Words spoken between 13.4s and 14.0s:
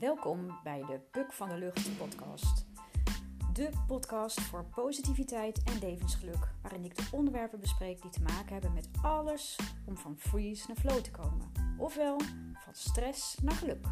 naar geluk.